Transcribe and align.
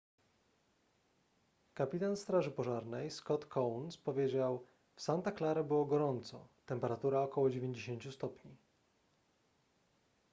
kapitan 1.73 2.17
straży 2.17 2.51
pożarnej 2.51 3.11
scott 3.11 3.45
kouns 3.45 3.97
powiedział 3.97 4.65
w 4.95 5.01
santa 5.01 5.31
clara 5.31 5.63
było 5.63 5.85
gorąco 5.85 6.47
temperatura 6.65 7.21
około 7.21 7.49
90 7.49 8.13
stopni 8.13 8.51